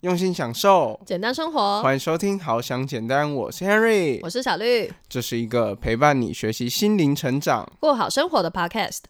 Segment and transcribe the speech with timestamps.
[0.00, 1.82] 用心享受，简单生活。
[1.82, 9.00] 欢迎收听《好想简单》，我是 Henry，我是小绿，这是一个陪伴你学习心灵成长、过好生活的 Podcast。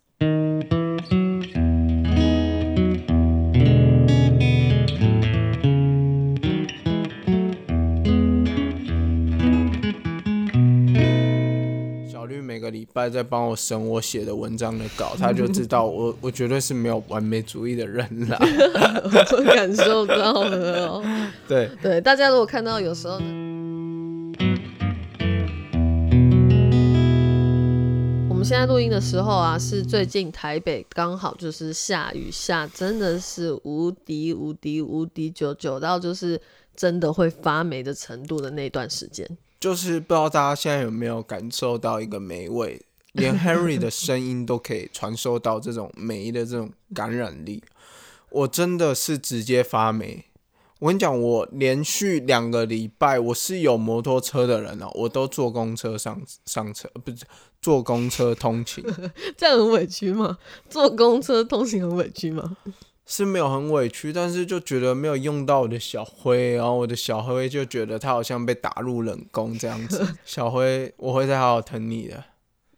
[12.71, 18.39] 个礼拜在帮我审我写的文章的稿，他就知道我 我绝对是没有完美主义的人啦。
[19.32, 21.05] 我感受到了哦。
[21.48, 23.27] 对对，大家如果看到有时候呢，
[28.29, 36.41] 我们现在录音的时候啊，是最近台北刚好就是下雨下，真的是无敌无敌无敌久久到就是
[36.77, 39.29] 真的会发霉的程度的那段时间。
[39.60, 42.80] 就是不知道大家现在有没有感受到一个霉味，
[43.12, 47.62] 连 Henry 的声音都可以传授到这种霉的这种感染力。
[48.30, 50.24] 我真的是直接发霉。
[50.78, 57.18] 我跟你讲，我连续两个礼拜，我是有摩托车的人哦，我都坐公车上上车，不是
[57.60, 58.82] 坐公车通勤，
[59.37, 60.38] 这样很委屈吗？
[60.70, 62.57] 坐公车通行很委屈吗？
[63.13, 70.06] 是没有很委屈，但是就觉得没有用到我的小灰，然后我的小灰就觉得他好像被打入冷宫这样子。
[70.25, 72.22] 小灰，我会再好好疼你的。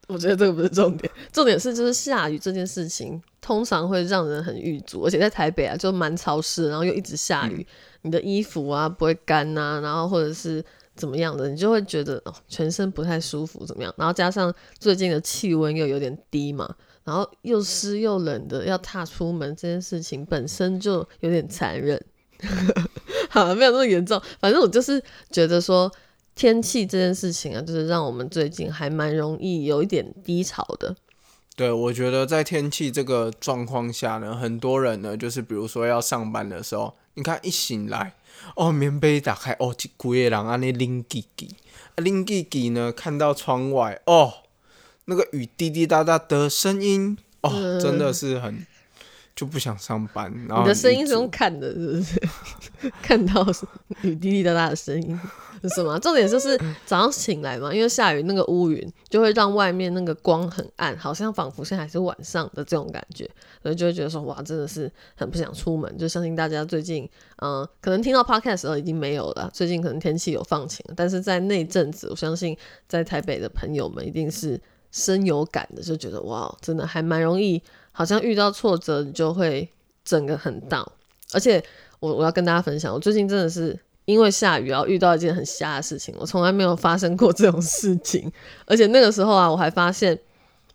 [0.09, 7.67] 我觉得这个不是重点，重点是就是下雨这件事情，通常会让人很郁卒，而且在台北啊，就蛮潮湿，然后又一直下雨，
[8.01, 10.65] 你的衣服啊不会干呐、然后或者是
[10.97, 13.95] 怎么样的，你就会觉得哦全身不太舒服，怎么样？
[13.99, 22.03] 然后加上最近的气温又有点低嘛，然后又湿又冷的，要踏出门这件事情本身就有点残忍。
[23.31, 25.91] 好，没有那么严重，反正我就是觉得说。
[26.35, 30.97] 天气这件事情啊，就是让我们最近还蛮容易有一点低潮的。
[31.55, 38.15] 对，我觉得在天气这个状况下呢，很多人呢，就是比如说要上班的时候，你看一醒来，
[38.57, 41.51] 哦，棉被一打开，哦，一规个人安尼拎叽叽，
[41.97, 44.33] 啊，拎叽叽呢，看到窗外，哦，
[45.07, 48.65] 那个雨滴滴答答的声音，哦，真的是很
[49.35, 50.33] 就不想上班。
[50.49, 52.91] 然后你的声音是用看的，是不是？
[53.03, 53.47] 看到
[54.03, 55.19] 雨滴滴答答的声音
[55.63, 55.97] 是什么？
[56.01, 63.29] 重点就是早上醒来嘛，因为下雨，那个乌云就会让外面那个光很暗，好像仿佛现在还是晚上的这种感觉，
[63.63, 65.97] 所以就会觉得说，哇，真的是很不想出门。
[65.97, 72.57] 就相信大家最近，嗯、可能听到 podcast 的时候已经没有了，最近可能天气有放晴，但是在那阵子，我相信
[72.89, 74.61] 在台北的朋友们一定是
[74.93, 77.61] 深有感的，就觉得哇，真的还蛮容易，
[77.91, 79.69] 好像遇到挫折你就会
[80.05, 80.87] 整个很 down。
[81.33, 81.65] 而且
[81.99, 88.31] 我我要跟大家分享，我最近真的是因为下雨，然后遇到一件很瞎的事情，我从来没有发生过这种事情。
[88.67, 90.19] 而且那个时候啊，我还发现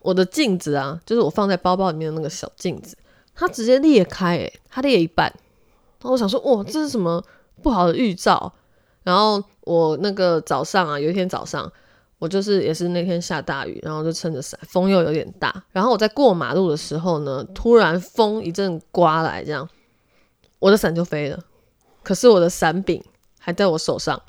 [0.00, 2.96] 我的镜子啊，就是我放在包包里面的那个小镜子，
[3.34, 5.26] 它直接裂开、欸，它裂一半。
[6.00, 7.22] 然后我想说，哇，这是什么
[7.62, 8.52] 不好的预兆？
[9.04, 11.70] 然后我那个早上啊，有一天早上，
[12.18, 15.62] 我就是也是那天下大雨，然后就撑着伞，风又有点大。
[15.70, 19.68] 然后我在过马路的时候呢，突然风一阵刮来，这样
[20.58, 21.38] 我的伞就飞了，
[22.02, 23.02] 可是我的伞柄
[23.38, 24.20] 还在我手上，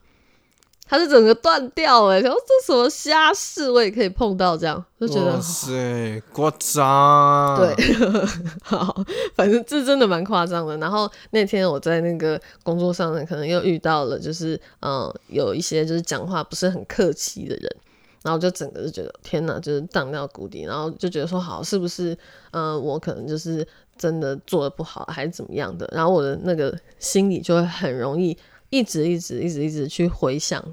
[0.90, 2.22] 它是整个断掉哎、欸！
[2.22, 7.58] 然后这什么瞎事，我也可以碰到这样，就觉得哇塞，夸张。
[7.58, 7.76] 对，
[8.64, 9.06] 好，
[9.36, 10.76] 反正这真的蛮夸张的。
[10.78, 17.76] 然后那天我在那个工作上呢，可能又遇到了，就是嗯、呃有一些就是讲话不是很客气的人，
[18.24, 22.18] 然后就整个就觉得天哪，就是荡到谷底，然后就觉得说好，是不是
[22.50, 25.88] 嗯、呃我可能就是真的做的不好，还是怎么样的？
[25.94, 28.36] 然后我的那个心里就会很容易
[28.70, 30.64] 一直一直一直一直去回想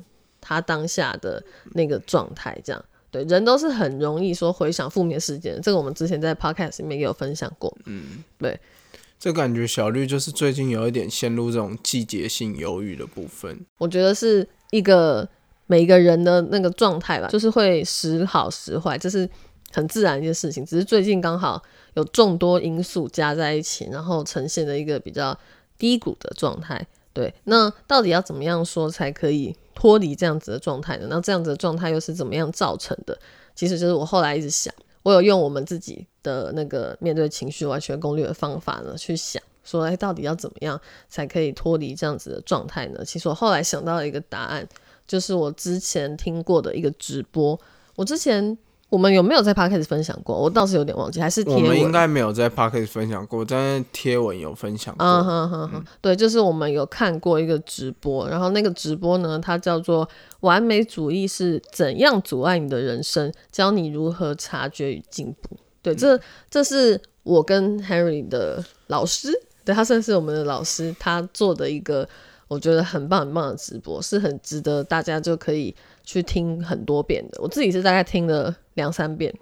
[0.40, 1.42] 他当下的
[1.72, 2.84] 那个状态，这样。
[3.10, 7.74] 对，人都是很容易说回想负面事件，这个我们之前在 podcast 里面也有分享过。
[7.86, 8.58] 嗯，对，
[9.18, 13.64] 这感觉小绿就是最近有一点陷入这种季节性忧郁的部分。
[13.78, 15.26] 我觉得是一个
[15.66, 19.26] 每一个人的那个状态吧，就是会时好时坏，这是
[19.72, 20.66] 很自然一件事情。
[20.66, 21.62] 只是最近刚好
[21.94, 25.38] 有众多因素加在一起，然后呈现了一个比较
[25.78, 26.86] 低谷的状态。
[27.16, 31.06] 对，那到底要怎么样说才可以脱离这样子的状态呢？
[31.08, 33.18] 那这样子的状态又是怎么样造成的？
[33.54, 34.70] 其实就是我后来一直想，
[35.02, 40.78] 我有用我们自己的那个面对情绪完全攻略的方法呢，去想说，哎，到底要怎么样
[41.08, 43.02] 才可以脱离这样子的状态呢？
[43.02, 44.68] 其实我后来想到了一个答案，
[45.08, 47.58] 就是我之前听过的一个直播。
[47.94, 50.40] 我之前我们有没有在 p o d c a s 分享过？
[50.40, 51.62] 我倒是有点忘记，还是贴文？
[51.64, 55.04] 我们应该没有在 p o c k e t 分享过，但是贴文有分享过。
[55.04, 60.08] 嗯哼哼哼，对，就是我们有看过一个直播，然后那个直播呢，它叫做
[60.40, 65.56] “完美主义是怎样阻碍你的人生，教你如何察觉与进步”。
[65.82, 66.18] 对，这
[66.48, 69.32] 这是我跟 Harry 的老师
[69.64, 72.08] 对 他算是我们的老师，他做的一个
[72.46, 75.74] 我觉得很棒很棒的直播，是很值得大家就可以
[76.04, 77.40] 去听很多遍的。
[77.42, 79.34] 我自己是大概听了两三遍，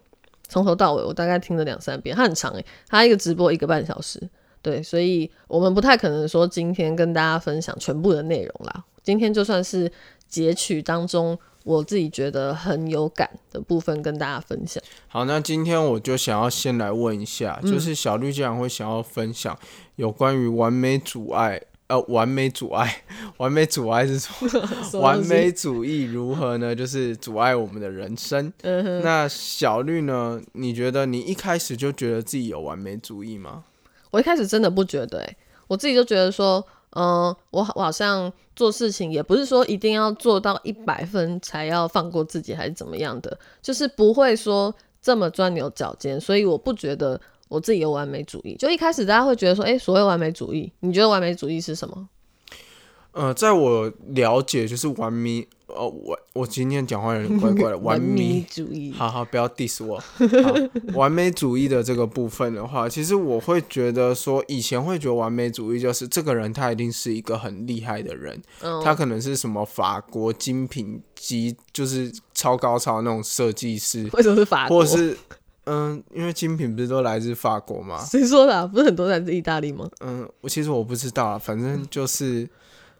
[0.48, 4.18] 从头到尾我大概听了两三遍，它很长诶，它一个直播一个半小时，
[4.62, 8.84] 对，所以我们不太可能说今天跟大家分享全部的内容啦。
[9.02, 9.92] 今天就算是
[10.26, 11.38] 截取当中。
[11.64, 14.82] 我自己觉得很有感的部分跟大家分享。
[15.08, 19.58] 好，那今天我就想要先来问一下，就是小绿竟然会想要分享
[19.96, 21.62] 有关于完美阻碍，
[21.94, 23.02] 呃，完美阻碍，
[23.36, 24.28] 完美阻碍是什
[24.92, 25.00] 么？
[25.00, 26.74] 完美主义如何呢？
[26.74, 28.52] 就是阻碍我们的人生。
[29.02, 30.40] 那小绿呢？
[30.52, 33.64] 你觉得你一开始就觉得自己有完美主义吗？
[34.10, 35.36] 我一开始真的不觉得，哎，
[35.68, 36.66] 我自己就觉得说。
[36.96, 47.20] 嗯，我我好像做事情也不是说一定要做到一百分才要放过自己，还是怎么样的，就是不会说这么钻牛角尖，所以我不觉得
[47.54, 48.56] 我自己有完美主义。
[48.58, 52.08] 就一开始大家会觉得说，哎，所谓完美主义，你觉得完美主义是什么？
[53.12, 55.46] 呃，在我了解，就是完美。
[55.66, 57.78] 哦，我我今天讲话有点怪怪的。
[57.82, 60.00] 完美主义，好好不要 diss 我。
[60.94, 68.40] 完美主义的这个部分的话，其实我会觉得说，以前会觉得完美主义就是这个人他一定是一个很厉害的人，
[68.84, 74.08] 他可能是什么法国精品级，就是超高超那种设计师。
[74.12, 74.80] 为什么是法国？
[74.80, 75.16] 或是
[75.64, 77.98] 嗯，因为精品不是都来自法国吗？
[78.04, 78.66] 谁说的？
[78.68, 79.88] 不是很多来自意大利吗？
[80.00, 82.48] 嗯，我其实我不知道啊，反正就是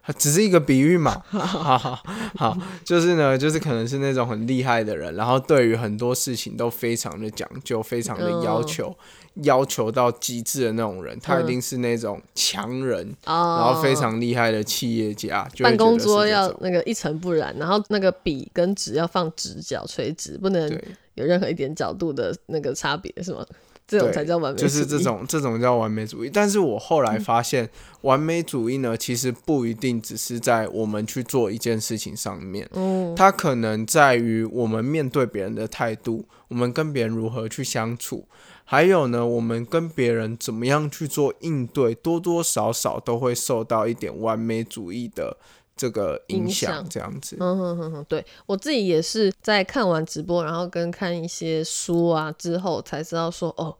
[0.03, 0.13] 它。
[0.13, 1.99] 只是一个比喻嘛， 好好
[2.35, 8.95] 好，就是呢，就是可能是那种很厉害的人，然后对于很多事情都非常的讲究，非常的要求，
[9.43, 15.47] 要求到极致的那种人，他一定是那种强人，然后非常厉害的企业家。
[15.59, 20.69] 办公桌要那个一尘不染，然后那个笔跟纸要放直角垂直，不能
[21.15, 23.45] 有任何一点角度的那个差别，是吗？
[23.87, 26.29] 这种才叫完美主义，就是这种这种叫完美主义。
[26.33, 27.69] 但是我后来发现，
[28.01, 38.27] 完美主义呢，其实不一定只是在我们去做一件事情上面，嗯，它可能在于我们面对别人的态度，我们跟别人如何去相处，
[38.65, 45.37] 还有呢，我们跟别人怎么样去做应对，多多少少都会受到一点完美主义的。
[45.77, 53.75] 这个影响这样子，嗯哼哼哼，对我自己也是在看完直播，然后跟看一些书啊之后，才知道说，哦，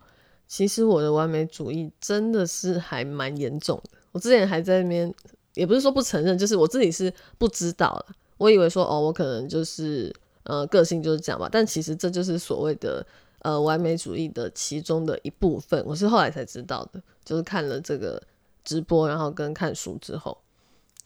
[0.45, 3.97] 其实我的完美主义真的是还蛮严重的。
[4.11, 5.13] 我之前还在那边，
[5.53, 8.07] 也不是说不承认，就是我自己是不知道了。
[8.35, 13.07] 我以为说，哦，我可能就是呃个性就是这样吧，但其实这就是所谓的
[13.45, 15.83] 呃完美主义的其中的一部分。
[15.85, 18.19] 我是后来才知道的，就是看了这个
[18.63, 20.35] 直播，然后跟看书之后。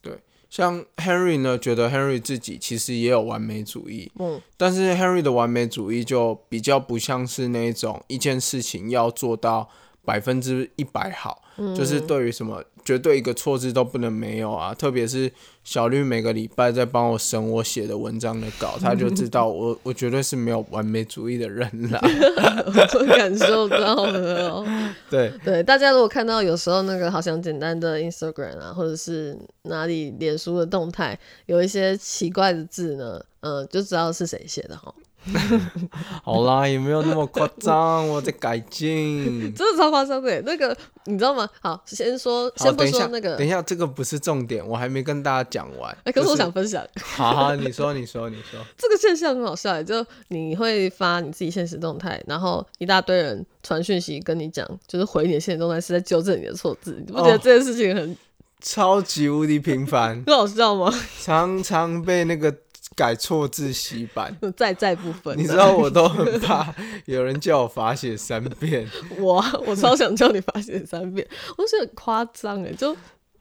[0.01, 0.17] 对
[0.49, 9.69] 像 Henry 呢，觉得 Henry 自己其实也有完美主义，嗯，但是 Henry 的完美主义就比较不像是那种一件事情要做到
[10.05, 11.43] 百分之一百好，
[11.75, 12.63] 就是对于什么。
[12.89, 14.73] 绝对一个错字都不能没有啊！
[14.73, 15.31] 特别是
[15.63, 22.01] 小绿每个礼拜在帮我审我写的文章的稿，他就知道我 我绝对是没有完美主义的人啦。
[22.99, 24.65] 我感受到了。
[25.07, 34.91] 对对，大家如果看到有时候那个好像简单的 Instagram 啊，或者是哪里脸书的动态，有一些奇怪的字呢，嗯，就知道是谁写的哈。
[36.23, 39.53] 好啦，也没有那么夸张，我在改进。
[39.55, 41.47] 真的超夸张的，那个你知道吗？
[41.61, 45.95] 好，先说，先不说那个，等一下，这个不是重点，我还没跟大家讲完。
[46.03, 46.85] 哎，可是我想分享。
[47.01, 48.59] 好好，你说，你说，你说。
[48.77, 58.17] 这个现象很好笑，就你会发你自己现实动态，然后一大堆人传讯息跟你讲，就是回你的现实动态是在纠正你的错字，你不觉得这件事情很
[58.61, 60.23] 超级无敌频繁？
[60.25, 60.93] 很好笑吗？
[61.21, 62.53] 常常被那个。
[62.99, 66.75] 改错字洗版， 在在部分，你知道我都很怕
[67.05, 68.85] 有人叫我罚写三遍。
[69.17, 71.25] 我我超想叫你罚写三遍，
[71.57, 72.93] 我觉得很夸张哎，就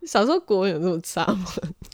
[0.07, 1.45] 小时候国文有那么差吗？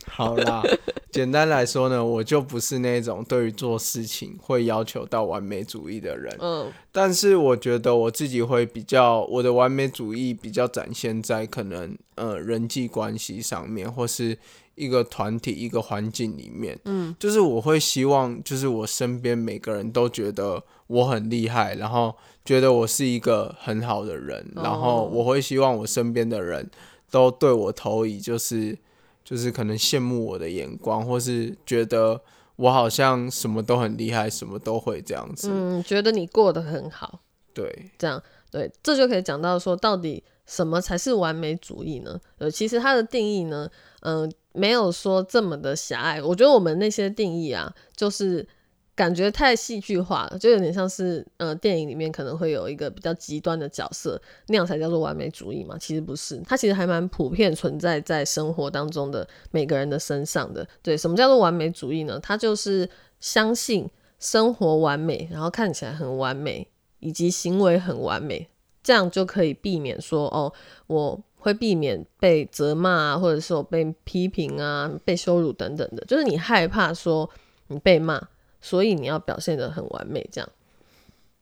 [0.06, 0.62] 好啦，
[1.10, 6.36] 简单来说呢，我就不是那种对于做事情会要求到完美主义的人。
[6.38, 14.38] 嗯，但是我觉得我自己会比较，我的完美主义比较展现在可能呃人际关系上面，或是。
[14.76, 22.12] 一个团体、一个环境里面，嗯，就是我会希望，就是我身边每个人都觉得我很厉害，然后
[22.44, 26.68] 觉得我是一个很好的人，然后我会希望我身边的人
[27.14, 28.76] 都对我投以就是
[29.22, 32.20] 就是可能羡慕我的眼光，或是觉得
[32.56, 35.48] 我好像什么都很厉害，什么都会这样子。
[35.52, 37.20] 嗯，觉得你过得很好，
[37.52, 42.20] 对，这样对，这就可以讲到说，到底什么才是完美主义呢？
[42.38, 44.32] 呃，其实它的定义呢，嗯。
[44.56, 48.46] 没有说这么的狭隘，我觉得我们那些定义啊，就是
[48.96, 55.76] 感觉太戏剧化了，就有点像是呃电影里面可能会有一个比较极端的角色，那样才叫做完美主义嘛。
[55.78, 60.66] 其实不是，它其实还蛮普遍存在在生活当中的每个人的身上的。
[60.82, 62.18] 对，什么叫做完美主义呢？
[62.22, 62.88] 它就是
[63.20, 66.68] 相信生活完美，然后看起来很完美，
[67.00, 68.48] 以及行为很完美，
[68.82, 70.52] 这样就可以避免说哦
[70.86, 71.20] 我。
[71.44, 77.28] 会避免被责骂啊，或者是我被批评啊、被羞辱等等的，就是你害怕说
[77.66, 78.18] 你被骂，
[78.64, 80.50] 所以你要表现的很完美，这样。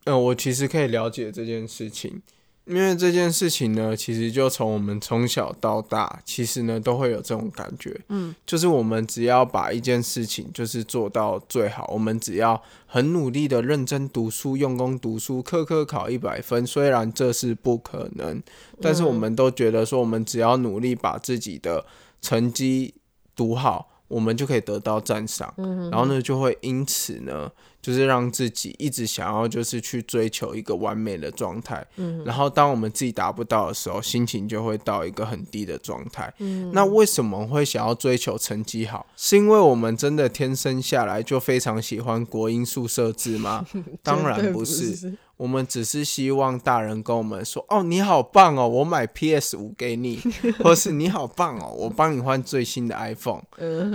[0.07, 2.21] 嗯，我其实可以了解这件事情。
[2.65, 18.43] 因为这件事情呢，其实就从我们从小到大，其实呢都会有这种感觉，嗯，就是我们只要把一件事情就是做到最好，我们只要很努力的认真读书、用功读书、科科考一百分，虽然这是不可能，
[18.81, 21.85] 但是我们都觉得说，我们只要努力把自己的
[22.21, 22.95] 成绩
[23.37, 23.92] 读好。
[24.13, 25.53] 我们就可以得到赞赏，
[25.91, 27.51] 然后呢，就会因此呢，
[27.81, 31.85] 就是让自己一直想要就是去追求一个完美的状态。
[32.25, 36.33] 然后当我们自己达不到的时候，心情就会到一个很低的状态。
[36.73, 39.07] 那为什么会想要追求成绩好？
[39.17, 43.67] 是因为我们真的天生下来就非常喜欢国音数设置吗？
[44.05, 45.17] 当然不是。
[45.43, 50.21] 我们只是希望大人跟我们说：“哦，你好棒哦，我买 PS 五给你，
[50.63, 53.43] 或是你好棒哦，我帮你换最新的 iPhone。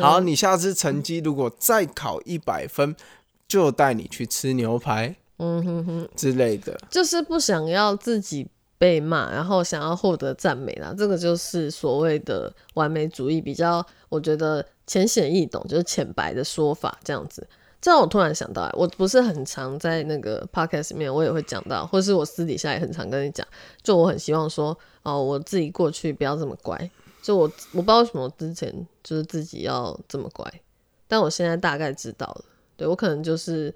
[0.01, 2.93] 好，你下次成绩如果再考一百分，
[3.47, 6.77] 就带你去吃牛排，嗯哼哼之类的。
[6.89, 8.45] 就是不想要自己
[8.77, 10.93] 被骂，然后想要获得赞美啦。
[10.97, 17.47] 这个就是所谓的完美主义，比较我觉得浅显易懂，就是浅白的说法，这样子。”
[17.79, 23.47] 这让我突然想到，我不是很常在那个 podcast 面，我也会讲到，或者是我私底下也很常跟你讲，
[23.83, 26.89] 就我很希望说，哦，我自己过去不要这么乖，
[27.21, 30.51] 就我我不知道为什么之前就是自己要这么乖，
[31.07, 33.73] 但我现在大概知道了，对我可能就是，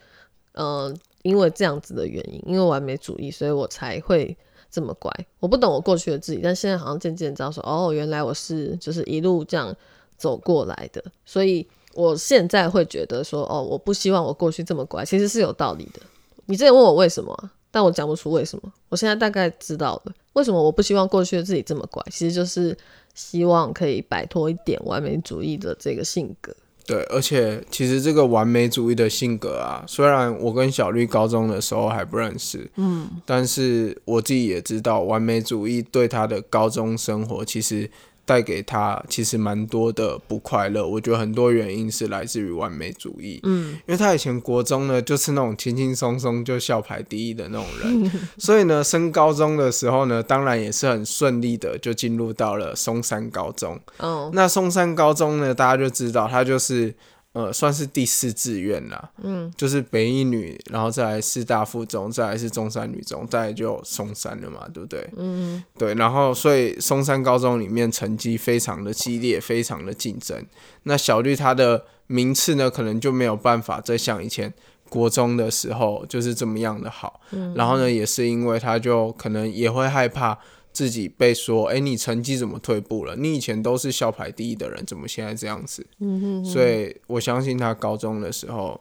[0.53, 0.91] 呃，
[1.21, 4.35] 因为这样子的原因，因为完美主义，所以我才会
[4.71, 5.11] 这么乖。
[5.39, 9.73] 我不懂我过去的自己，但现在好像渐渐知道说，哦，原来我是就是一路这样
[10.17, 11.67] 走过来的，所以。
[11.93, 15.99] 我现在会觉得说，哦，我不希望我过去这么乖，其实是有道理的。
[16.45, 18.71] 你之前问我为什么，但我讲不出为什么。
[18.89, 22.77] 我现在大概知道了，为什么我不希望过去的自己这么乖，其实就是
[23.13, 26.53] 希望可以摆脱一点完美主义的这个性格。
[26.85, 37.89] 对，而且其实这个完美主义的性格啊，虽然我跟小绿高中的时候还不认识，嗯，但是我自己也知道，完美主义对他的高中生活其实。
[38.25, 43.39] 带给他其实蛮多的不快乐，我觉得很多原因是来自于完美主义。
[43.43, 53.79] 嗯，因为他以前国中呢，就是那种轻轻松松就校排第一的那种人， 所以呢，升高中的时候呢，当然也是很顺利的就进入到了松山高中。
[53.97, 56.93] 哦，那松山高中呢，大家就知道他就是。
[57.33, 65.09] 呃，算是第四志愿啦，嗯，就是北一女，然后再来师大附中，再来是中山女中，再来就松山了嘛，对不对？
[65.15, 70.45] 嗯，对，然后所以松山高中里面成绩非常的激烈，非常的竞争。
[70.83, 74.53] 那小绿她的名次呢，可能就没有办法再像以前
[74.89, 77.21] 国中的时候就是这么样的好。
[77.31, 80.37] 嗯，然后呢，也是因为她就可能也会害怕。
[80.73, 83.15] 自己被说，哎，你成绩怎么退步了？
[83.15, 85.85] 你以前都是校排第一的人，怎么现在这样子？
[85.99, 86.45] 嗯哼。
[86.45, 88.79] 所以我相信他高中的时候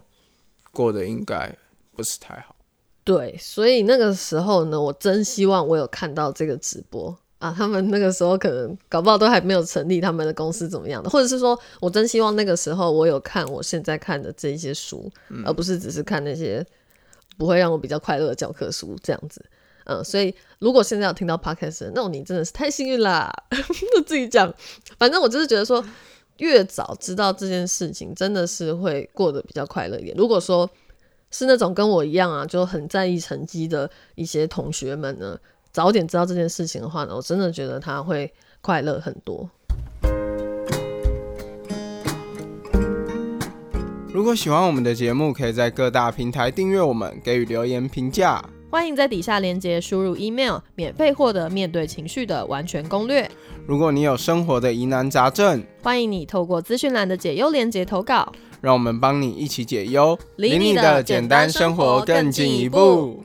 [0.72, 1.54] 过得应该
[1.96, 2.54] 不是太好。
[3.02, 7.52] 对，所以那个时候呢，我真希望我有看到这个直播啊。
[7.56, 15.10] 他们那个时候可能搞不好都还没有成立他们的公司怎么样的，或者是说我真希望那个时候我有看我现在看的这些书，
[15.44, 16.64] 而不是只是看那些
[17.36, 19.44] 不会让我比较快乐的教科书这样子。
[19.84, 23.32] 嗯，所以如果现在有听到 podcast，那你真的是太幸运啦！
[23.94, 24.52] 就自己讲，
[24.98, 25.84] 反正我就是觉得说，
[26.38, 30.16] 越早知道这件事情，真的是会过得比较快乐一点。
[30.16, 30.68] 如果说
[31.30, 35.38] 是那种跟我一样啊，就很在意成绩的一些同学们呢，
[35.72, 39.48] 早点知道这件事情的话呢，我真的觉得他会快乐很多。
[44.12, 48.44] 如果喜欢我们的节目，可以在各大平台订阅我们，给予留言评价。
[48.70, 53.28] 欢迎在底下链接输入 email，免费获得面对情绪的完全攻略。
[53.66, 63.20] 如果你有生活的疑难杂症，欢迎你透过资讯栏的解忧链接投稿，让我们帮你一起解忧，离你的简单生活更进一步。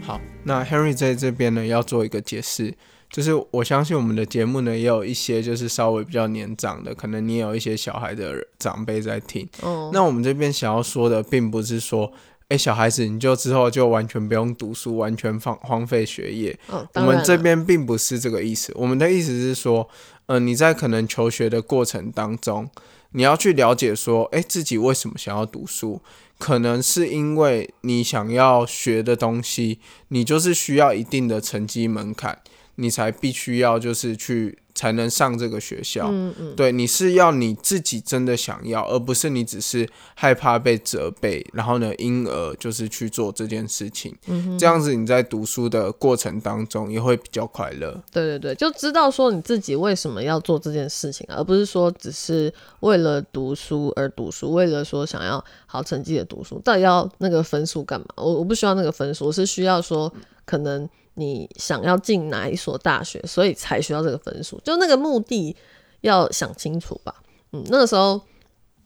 [0.00, 2.72] 好，那 Henry 在这边呢，要做一个解释。
[3.10, 9.48] 就是我相信我们的节目呢，也有一些就是稍微比较年长的，可能你也有一些小孩的长辈在听。
[9.62, 12.12] 哦，那我们这边想要说的，并不是说，
[12.48, 16.56] 哎、小孩子你就之后就完全不用读书，完全放荒废学业。
[16.68, 19.88] 哦，我们这边并不是这个意思，我们的意思是说，
[20.26, 22.70] 呃，你在可能求学的过程当中，
[23.10, 26.00] 你要去了解说，哎、自己为什么想要读书？
[26.38, 32.38] 可能是因为你想要学的东西，你就是需要一定的成绩门槛，
[32.80, 36.08] 你才必须要就是去才能上这个学校。
[36.10, 44.16] 嗯嗯，对，你是要你自己真的想要，而不是你只是害怕被责备，然后呢，因而就是去做这件事情。
[44.26, 48.02] 嗯这样子你在读书的过程当中也会比较快乐。
[48.10, 58.06] 对对对，就知道说你自己为什么要做这件事情啊，而不是说只是为了读书而读书，为了说想要好成绩的读书，到底要那个分数干嘛？
[58.16, 60.10] 我我不需要那个分数，我是需要说
[60.46, 60.88] 可能
[61.20, 65.54] 你想要进哪一所大学，所以才需要这个分数，就那个目的
[66.00, 67.14] 要想清楚吧。
[67.52, 68.20] 嗯，那个时候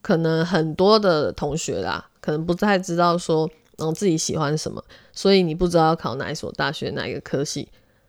[0.03, 3.49] 可能很多的同学啦，可能不太知道说，
[3.79, 7.69] 然后自己喜欢什么，所以你不知道要考哪一所大学，哪一个科系，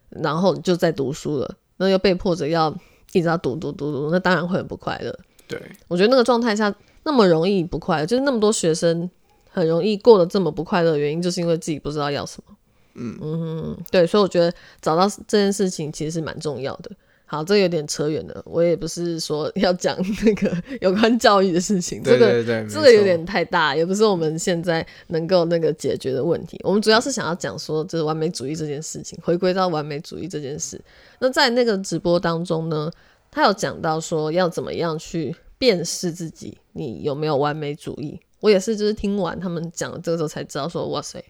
[0.09, 2.75] 然后你就在读书了，那又被迫着要
[3.13, 5.17] 一直要读读读读，那当然会很不快乐。
[5.47, 9.09] 对，我觉得那个状态下那么容易不快乐，就是那么多学生
[9.49, 12.55] 很容易过得这么不快乐的原因，就是因为自己不知道要什么。
[12.95, 16.91] 嗯嗯，对，所以我觉得找到这件事情其实是蛮重要的。
[17.27, 26.59] 好，这有点扯远了，我也不是说要讲那个 有关教育的事情，对这个这个有点太大，也不是我们现在能够那个解决的问题。
[26.63, 30.79] 我们主要是想要讲说，就是完美主义这件事情，回归到完美主义这件事。
[31.19, 32.91] 那在那个直播当中呢，
[33.31, 38.19] 他有讲到说要怎么样去辨识自己，你有没有完美主义。
[38.39, 41.23] 我也是，就是听完他们讲了这个时候才知道说，哇塞，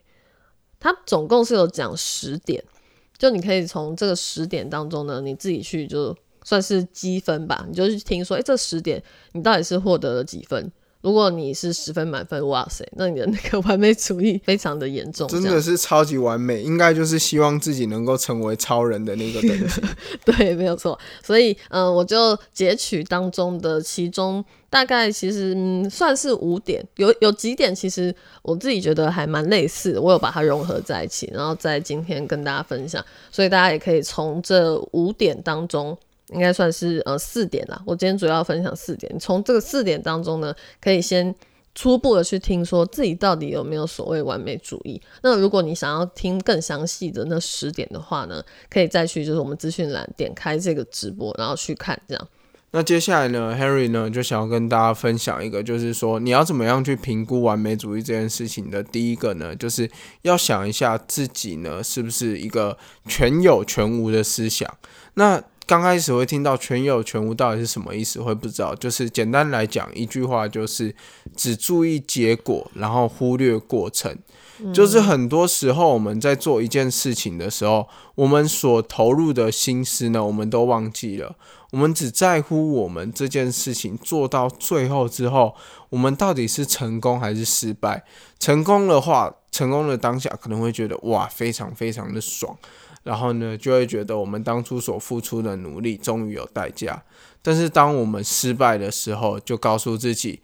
[0.78, 2.62] 它总共是有讲十点，
[3.18, 9.02] 就你可以从这个十点当中呢，你自己去就算是积分吧，你就去听说，哎、这十点
[9.32, 10.70] 你到底是获得了几分？
[11.06, 19.80] 如果你是十分满分，哇塞，那你的那个完美主义非常的严重，真的是超级完美，应该就是希望自己能够成为超人的那个等级。
[20.26, 20.98] 对，没有错。
[21.22, 33.00] 所以，嗯、我就截取当中的其中大概其实嗯算是五点，有有几点其实我自己觉得还蛮类似的，我有把它融合在一起，然后在今天跟大家分享。
[33.30, 35.96] 所以大家也可以从这五点当中。
[36.32, 39.18] 应该算是呃四点啦，我今天主要分享四点。
[39.18, 41.34] 从这个四点当中呢，可以先
[41.74, 45.00] 初步的去听说自己到底有没有所谓完美主义。
[45.22, 52.28] 那如果你想要听更详细的那十点的话呢，可以再去就是我们资讯栏点开这个直播，然后去看这样。
[52.72, 58.82] 那接下来呢，Harry 呢就想要跟大家分享一个，就是说你要怎么样去评估完美主义这件事情的。
[58.82, 59.88] 第一个呢，就是
[60.22, 64.68] 要想一下自己呢是不是一个全有全无的思想。
[65.14, 68.72] 那刚开始会听到全有全无到底是什么意思，会不知道。
[68.76, 70.94] 就是简单来讲，一句话就是
[71.34, 74.16] 只注意结果，然后忽略过程。
[74.72, 81.36] 就是很多时候我们在做一件事情的时候，我们所投入的心思呢，我们都忘记了。
[81.72, 85.54] 我们只在乎我们这件事情做到最后之后，
[85.90, 88.04] 我们到底是成功还是失败？
[88.38, 92.56] 成功的话，成功的当下可能会觉得哇，非常非常的爽，
[93.06, 97.00] 然后呢，就会觉得我们当初所付出的努力终于有代价。
[97.40, 100.40] 但是当我们失败的时候，就告诉自己，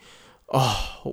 [0.46, 0.62] 哦，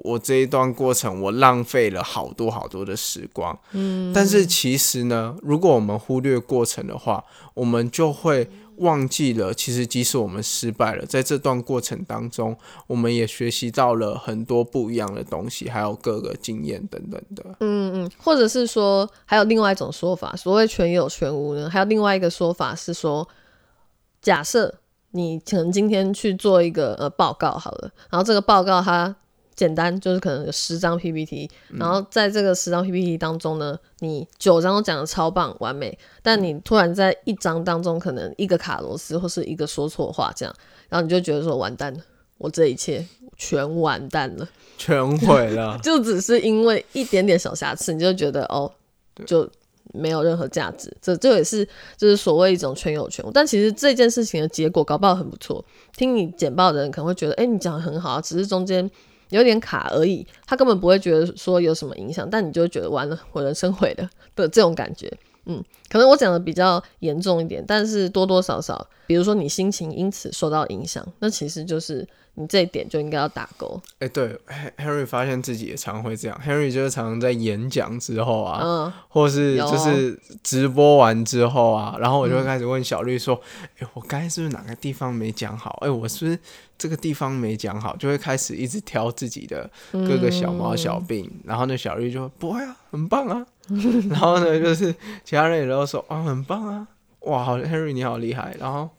[0.03, 3.57] 我这一段过程我浪费了好多好多的时光。
[3.71, 12.55] 嗯，但是其实呢，如果我们忽略过程的话，我们就会忘记了，其实即使我们失败了，在这段过程当中，
[12.87, 17.57] 我们也学习到了很多不一样的东西，还有各个经验等等的。
[17.61, 23.27] 嗯嗯，或者是说还有另外一种说法，所谓全有全无呢，还有另外一个说法是说，
[24.21, 24.73] 假设
[25.11, 29.15] 你可能今天去做一个呃报告好了，然后这个报告它
[29.55, 40.55] 简单就是可能有十张 PPT，然后在这个十张 PPT 当中呢，你九张都讲的超棒完美，但你突然在一张当中可能一个卡螺丝或是一个说错话这样，
[40.87, 41.99] 然后你就觉得说完蛋了，
[42.39, 43.05] 我这一切
[43.37, 44.49] 全完蛋了。
[44.79, 48.71] 全毁了， 就只是因为一点点小瑕疵，你就觉得哦，
[49.25, 49.47] 就
[49.93, 50.91] 没有任何价值。
[51.01, 53.31] 这这也是就是所谓一种全有全无。
[53.31, 55.63] 但其实这件事情的结果搞不好很不错。
[55.97, 58.89] 听你简报的人可能会觉得，哎、你讲的很好啊，只是中间
[59.31, 65.11] 有点卡而已，他根本不会觉得说有什么影响，但你就会觉得完了，我人生毁了的这种感觉。
[65.49, 73.81] 嗯，可能我讲的比较严重一点，但是多多少少，比如说你心情因此受到影响，那其实就是你这一点就应该要打勾。
[73.97, 76.39] 哎、对，Hen-，Henry 发现自己也常会这样。
[76.45, 83.41] ，Harry 就是常常在演讲之后啊，嗯，或是就是直播完之后啊，然后我就会开始问小绿说
[83.81, 85.79] ：“哎、我刚才是不是哪个地方没讲好？
[85.81, 86.37] 哎、我是不是
[86.77, 93.43] 这个地方没讲好？”就会开始一直挑自己的各个小毛小病，然后那，小绿就说：“不会啊，很棒啊。”
[94.09, 96.87] 然后呢，就是其他人也都说：“啊，很棒啊，
[97.21, 98.89] 哇，好，Henry 你好厉害。”然后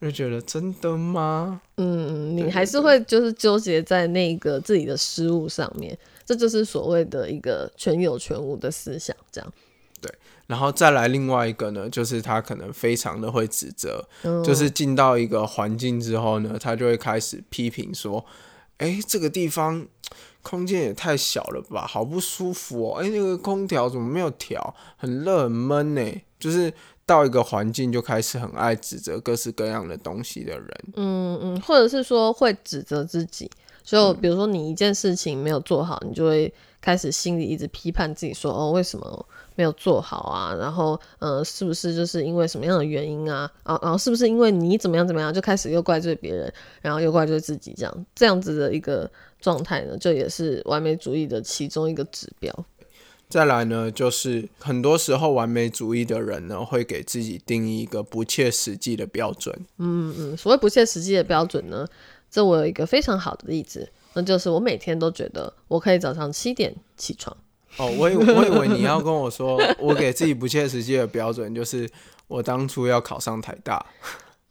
[0.00, 1.60] 我就觉得真的吗？
[1.76, 9.52] 嗯，你还是会就是纠结在那个自己的失误上面，这就是所谓的一个全有全无的思想，这样。
[10.00, 10.12] 对
[10.46, 18.22] 然后再来另外一个呢，就是他可能非常的会指责，嗯就是进到一个环境之后呢，他就会开始批评说
[18.76, 19.86] ：“哎，这个地方
[20.44, 23.00] 空间也太小了吧，好不舒服哦！
[23.02, 24.74] 哎，那个空调怎么没有调？
[24.96, 26.02] 很热很闷呢。”
[26.38, 26.70] 就是
[27.06, 30.68] 到一个环境就开始很爱指责各式各样的东西的人。
[30.94, 33.50] 嗯嗯，或者是说会指责自己，
[33.82, 36.52] 就比如说你一件事情没有做好，你就会
[36.82, 40.54] 开始心里一直批判自己说，哦，为什么没有做好啊？
[40.54, 43.50] 然后，呃，是不是就是因为什么样的原因啊？
[43.62, 46.52] 啊，然后是不是因为你怎么样怎么样，就开始又怪罪别人，
[46.82, 49.10] 然后又怪罪自己，这样这样子的一个
[49.44, 52.50] 状态呢，就也是完美主义的其中一个指标。
[53.28, 59.54] 再来呢，就是很多时候完美主义的人呢，会给自己定义一个不切实际的标准。
[59.76, 61.86] 嗯嗯，所谓不切实际的标准呢，
[62.30, 67.36] 这我有一个非常好的例子，那就是我每天都觉得我可以早上七点起床。
[67.76, 71.90] 哦，我以我以为你要跟我说，我给自己不切实际的标准就是
[72.28, 73.84] 我当初要考上台大。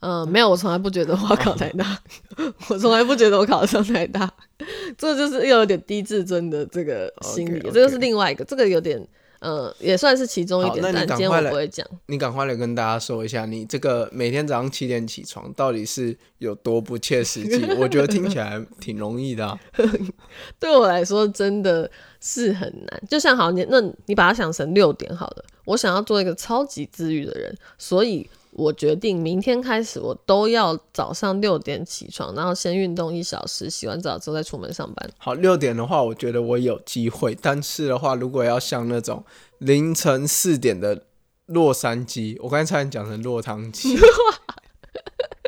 [0.06, 1.98] 嗯，没有，我从来不觉得我考台大，
[2.68, 4.30] 我从来不觉得我考得上台大，
[4.98, 9.02] 这就是又有点低自尊的这个心理这就是另外一个，这个有点
[9.40, 11.86] 嗯，也算是其中一点，那你但今天赶快来我不会讲。
[12.08, 17.66] 你赶快来跟大家说一下，你这个每天早上七点起床到底是有多不切实际？
[17.78, 19.60] 我觉得听起来挺容易的、啊。
[20.60, 21.90] 对我来说真的
[22.22, 23.04] 是很难。
[23.10, 35.10] 就像好，你那你把它想成六点好了，我想要做一个超级自律的人，所以我决定明天开始我都要早上六点起床，然后先运动一小时，洗完澡之后再出门上班。
[35.18, 37.38] 好，六点的话，我觉得我有机会。
[37.42, 39.24] 但是的话，如果要像那种
[39.58, 41.06] 凌晨四点的
[41.48, 43.98] 洛杉矶，我刚才差点讲成落汤鸡。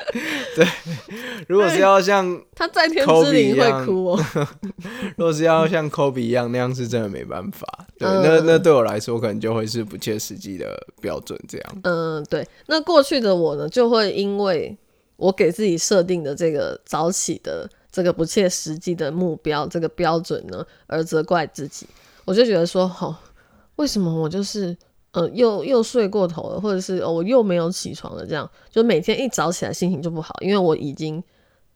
[0.56, 0.68] 对，
[1.48, 4.26] 如果是要像，他在天之灵会哭哦。
[5.18, 7.68] 如果是要像 Kobe 一样那样，是真的没办法。
[7.98, 11.40] 对，嗯那那对我来说，可能就会是不切实际的标准。
[11.48, 12.48] 这样，嗯，对。
[12.68, 14.78] 那过去的我呢，就会因为
[15.18, 21.88] 我给自己设定的这个早起的这个不切实际的目标这个标准呢，而责怪自己。
[22.26, 23.16] 我就觉得说，哦，
[23.78, 24.76] 为什么我就是
[25.16, 31.24] 呃又又睡过头了，或者是、我又没有起床了，这样就每天一早起来心情就不好，因为我已经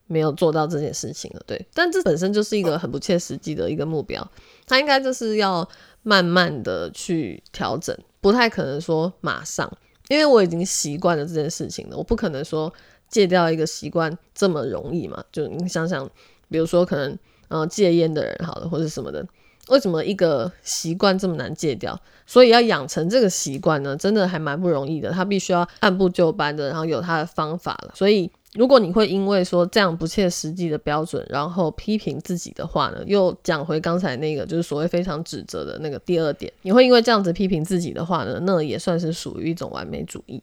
[0.07, 1.41] 没有做到这件事情了。
[1.47, 4.29] 对，但这本身就是一个很不切实际的一个目标，
[4.67, 5.67] 它应该就是要
[6.03, 9.71] 慢慢的去调整，不太可能说马上，
[10.09, 12.73] 因为我已经习惯了这件事情了，我不可能说
[13.07, 15.23] 戒掉一个习惯这么容易嘛。
[15.31, 16.05] 就你想想，
[16.49, 19.25] 比如说可能呃戒烟的人好了，或者什么的，
[19.69, 21.97] 为什么一个习惯这么难戒掉？
[22.29, 25.09] 所以要养成这个习惯呢，真的还蛮不容易的。
[25.09, 27.91] 他必须要按部就班的，然后有他的方法了。
[27.95, 40.39] 所以如果你会因为说这样不切实际的标准，然后批评自己的话呢，又讲回刚才那个就是所谓非常指责的那个第二点，你会因为这样子批评自己的话呢，那也算是属于一种完美主义。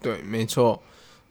[0.00, 0.82] 对，没错。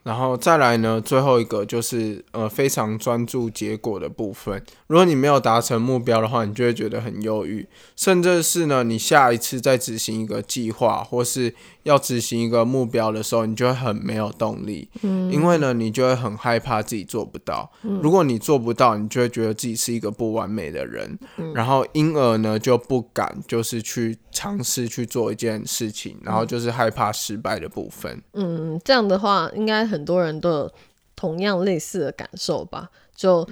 [0.04, 4.64] 然后再来呢，最后一个就是呃非常专注结果的部分。
[4.88, 14.90] 如果你没有达成目标的话，你就会觉得很忧郁，甚至是呢，你下一次再执行一个计划或是要执行一个目标的时候，你就会很没有动力。
[15.04, 17.72] 嗯，因为呢，你就会很害怕自己做不到。
[18.02, 21.20] 如果你做不到，你就会觉得自己是一个不完美的人，
[21.54, 28.22] 然后因而呢就不敢就是去尝试去做一件事情，然后就是害怕失败的部分。
[28.34, 30.72] 嗯，这样的话，应该很多人都有
[31.15, 32.89] 同样类似的感受吧？
[33.15, 33.48] 就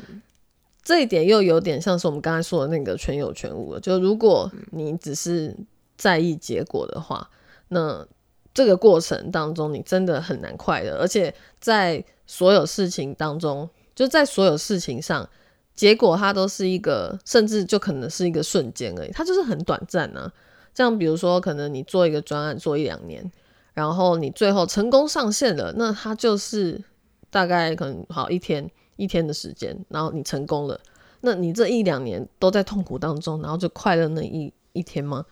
[0.81, 3.79] 这一点又有点像是我们刚才说的那个全有全无了。
[3.79, 5.55] 就如果你只是
[5.97, 7.29] 在意结果的话，
[7.67, 8.07] 那
[8.53, 15.29] 这个过程当中你真的很难快乐，而且在所有事情当中，就在所有事情上，
[15.75, 20.31] 结果它都是一个，甚至就可能是一个瞬间而已，它就是很短暂啊。
[20.79, 23.29] 像比如说，可能你做一个专案做一两年，
[23.73, 26.81] 然后你最后成功上线了，那它就是
[27.29, 28.65] 大概可能好一天
[28.95, 30.79] 一天的时间，然后你成功了，
[31.19, 35.25] 那你这一两年都在痛苦当中，然后就快乐那一一天吗？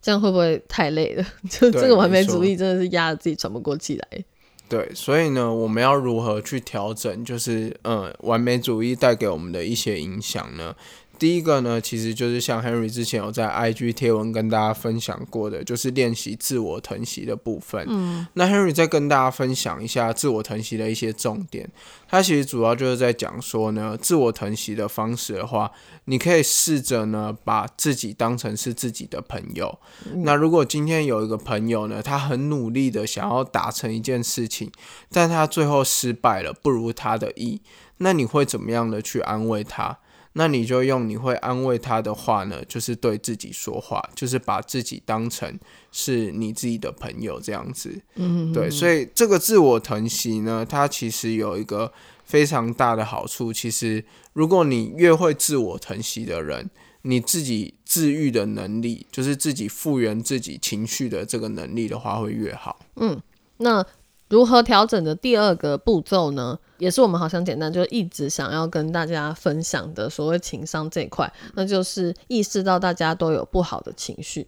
[0.00, 1.26] 这样会不会太累了？
[1.50, 4.24] 就这个完美主义真的是压得自己喘不过气来。
[4.68, 10.74] 对，所以呢，我们要如何去调整，就是呃，完美主义带给我们的一些影响呢？
[11.22, 17.86] 第一个呢，其实就是像 Henry 之前有在 IG 贴文跟大家分享过的，就是练习自我疼惜的部分。
[17.88, 21.70] 嗯，那 Henry 再跟大家分享一下自我疼惜的一些重点。
[22.08, 25.70] 他其实主要就是在讲说呢，自我疼惜的方式的话，
[26.06, 29.78] 你可以试着呢，把自己当成是自己的朋友。
[30.24, 34.72] 那如果今天有一个朋友呢，他很努力的想要达成一件事情，
[35.12, 37.60] 但他最后失败了，不如他的意，
[37.98, 39.98] 那你会怎么样的去安慰他？
[40.34, 45.58] 那你就用你会安慰他的话呢，就是对自己说话，就是把自己当成
[45.90, 48.00] 是你自己的朋友这样子。
[48.14, 51.92] 嗯，对，所以这个自我疼惜呢，它其实有一个
[52.24, 53.52] 非常大的好处。
[53.52, 56.70] 其实，如果你越会自我疼惜的人，
[57.02, 62.80] 你自己治愈的能力，就是自己复原自己情绪的这个能力的话，会越好。
[62.96, 63.20] 嗯
[63.58, 63.84] 那
[64.28, 66.58] 如何调整的第二个步骤呢？
[66.82, 74.44] 也是我们好像简单就一直想要跟大家分享的所谓情商这一块，那就是意识到大家都有不好的情绪，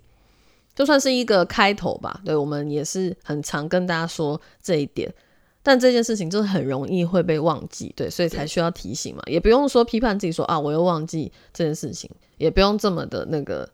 [0.74, 2.20] 就算是一个开头吧。
[2.24, 5.14] 对我们也是很常跟大家说这一点，
[5.62, 9.22] 但这件事情就是很容易会被忘记，对，所以才需要提醒嘛。
[9.26, 13.70] 也不用说批判自己说啊，我又忘记这件事情，也不用这么的那个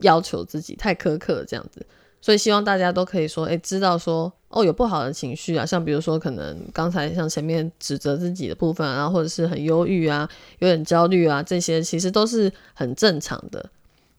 [0.00, 1.86] 要求自己太苛刻这样子。
[2.22, 10.26] 所以希望大家都可以说，哎、知道说，哦，有不好的情绪啊，像比如说可能刚才像前面指责自己的部分啊，然后或者是很忧郁啊，
[10.60, 13.68] 有点焦虑啊，这些其实都是很正常的。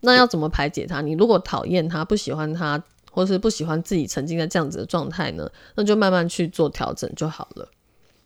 [0.02, 1.02] 那要怎么排解它？
[1.02, 7.66] 你如果讨厌他、不喜欢他，或是不喜欢自己曾经在这样子的状态呢，那就慢慢去做调整就好了。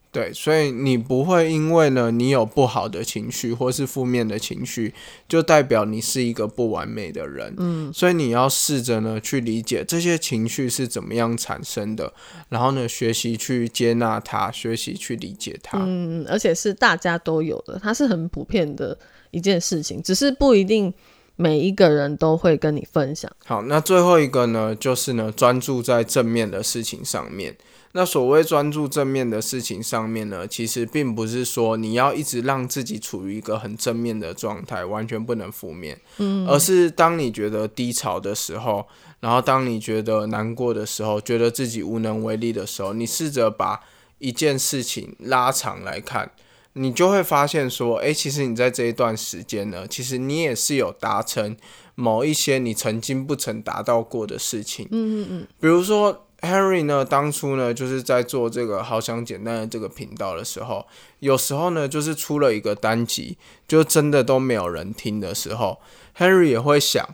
[0.10, 4.94] 对，所以你不会因为呢你有不好的情绪或是负面的情绪，
[5.28, 7.54] 就代表你是一个不完美的人。
[7.58, 12.12] 嗯，所以你要试着呢去理解这些情绪是怎么样产生的，
[12.50, 15.78] 然后呢学习去接纳它，学习去理解它。
[15.86, 18.98] 嗯，而且是大家都有的，它是很普遍的
[19.30, 20.92] 一件事情，只是不一定
[21.36, 23.32] 每一个人都会跟你分享。
[23.46, 27.56] 好，那最后一个呢，就是呢专注在正面的事情上面。
[27.98, 38.86] 那所谓专注正面的事情上面呢，其实并不是说你要一直让自己处于一个很正面的状态，完全不能负面，嗯，而是当你觉得低潮的时候，
[39.20, 43.80] 然后当你觉得难过的时候，觉得自己无能为力的时候，你试着把
[44.20, 46.30] 一件事情拉长来看，
[46.74, 51.58] 你就会发现说，诶，其实你在这一段时间呢，其实你也是有达成
[51.96, 56.27] 某一些你曾经不曾达到过的事情，嗯嗯嗯，比如说。
[56.42, 60.86] Henry 呢，当初呢，就是在做这个“好想简单”的这个频道的时候，
[61.20, 65.80] 有时候呢，就是出了一个单集，就真的都没有人听的时候
[66.16, 67.08] ，Henry 也会想，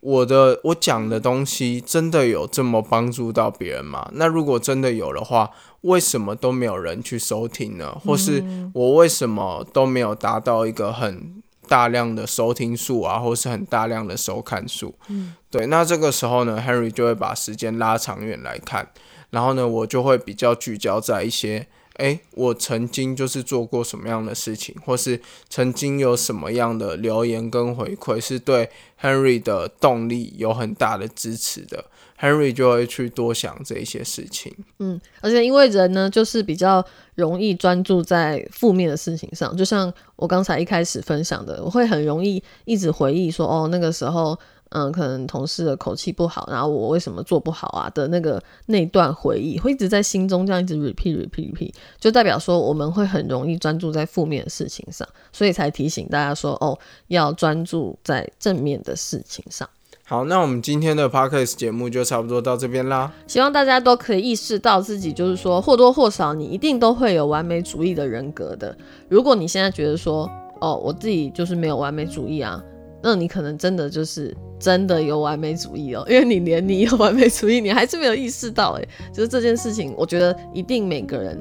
[0.00, 4.10] 我的我讲的东西真的有这么帮助到别人吗？
[4.14, 5.50] 那如果真的有的话，
[5.82, 7.96] 为什么都没有人去收听呢？
[8.04, 8.42] 或是
[8.74, 14.94] 我为什么都没有达到一个很大量的收听数啊，或是很大量的收看数？
[15.08, 15.66] 嗯，对。
[15.66, 18.88] 那这个时候呢，Henry 就会把时间拉长远来看，
[19.30, 28.68] 然后呢，我就会比较聚焦在一些，诶，我曾经就是做过什么样的事情，或是曾经有什么样的留言跟回馈是对
[29.00, 31.84] Henry 的动力有很大的支持的
[32.20, 34.54] ，Henry 就会去多想这些事情。
[34.78, 44.38] 嗯，而且因为人呢，就是比较容易专注在负面的事情上，就像我刚才一开始分享的，我会很容易一直回忆说，哦，那个时候，
[44.70, 59.68] 嗯，可能同事的口气不好，然后我为什么做不好啊的那个那段回忆，会一直在心中这样一直 repeat repeat repeat，就代表说我们会很容易专注在负面的事情上，所以才提醒大家说，哦，要专注在正面的事情上。
[60.08, 63.12] 好，那我们今天的 podcast 节目就差不多到这边啦。
[63.26, 68.76] 希望大家都可以意识到自己，就是说或多或少，你一定都会有完美主义的人格的。
[69.08, 72.62] 如果你现在觉得说，哦，我自己就是没有完美主义啊，
[73.06, 81.38] 那你可能真的就是真的有完美主义哦，因为你连你有完美主义，你还是没有意识到，诶，就是这件事情，我觉得一定每个人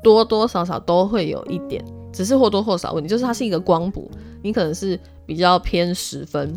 [0.00, 4.08] 多多少少都会有一点，只是或多或少问题，就是它是一个光谱，
[4.44, 6.56] 你可能是比较偏十分。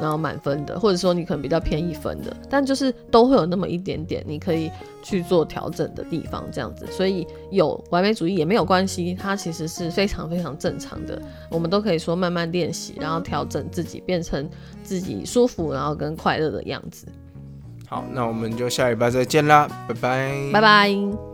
[0.00, 4.70] 然后满分的，或者说你可能比较偏一分的，但就是都会有那么一点点，你可以
[5.02, 6.86] 去做调整的地方，这样子。
[6.90, 11.20] 所以有完美主义也没有关系，它其实是非常非常正常的。
[11.50, 14.48] 我们都可以说慢慢练习，然后调整自己，变成
[14.82, 17.06] 自己舒服然后跟快乐的样子。
[17.86, 21.33] 好，那我们就下礼拜再见啦，拜拜，拜拜。